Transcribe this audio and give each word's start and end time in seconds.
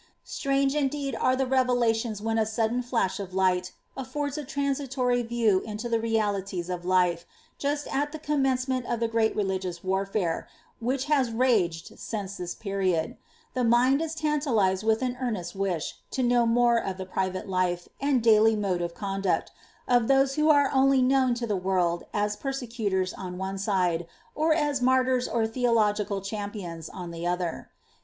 Strange, 0.25 0.73
indeed, 0.73 1.13
are 1.15 1.35
the 1.35 1.45
revelation* 1.45 2.15
when 2.23 2.39
a 2.39 2.43
sudden 2.47 2.81
flash 2.81 3.19
of 3.19 3.35
light 3.35 3.71
affonls 3.95 4.35
a 4.35 4.43
transitory 4.43 5.21
view 5.21 5.59
into 5.59 5.87
the 5.87 5.99
realities 5.99 6.71
of 6.71 6.83
life, 6.83 7.23
ju«l 7.59 7.75
at 7.91 8.11
the 8.11 8.17
commencement 8.17 8.83
of 8.87 8.99
the 8.99 9.07
great 9.07 9.35
religious 9.35 9.83
warfare, 9.83 10.47
which 10.79 11.05
has 11.05 11.29
raged 11.31 11.99
since 11.99 12.37
this 12.37 12.55
period; 12.55 13.15
the 13.53 13.63
mind 13.63 14.01
is 14.01 14.15
tantalised 14.15 14.83
with 14.83 15.03
an 15.03 15.15
earn 15.21 15.35
lo 15.35 15.75
know 16.17 16.45
more 16.47 16.79
of 16.83 16.97
the 16.97 17.05
private 17.05 17.47
life, 17.47 17.87
and 17.99 18.23
daily 18.23 18.55
mode 18.55 18.81
of 18.81 18.95
conduct, 18.95 19.51
who 19.87 20.49
are 20.49 20.71
only 20.73 21.03
known 21.03 21.35
to 21.35 21.45
the 21.45 21.55
world 21.55 22.05
as 22.11 22.35
persecutors 22.35 23.13
on 23.13 23.37
one 23.37 23.59
si 23.59 23.69
atutyn 24.35 25.27
or 25.31 25.45
theological 25.45 26.21
cliampions, 26.21 26.89
on 26.91 27.11
the 27.11 27.27
other. 27.27 27.69